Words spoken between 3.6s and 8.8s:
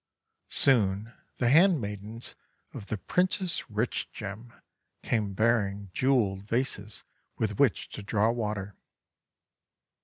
Rich Gem came bearing jewelled vases with which to draw water.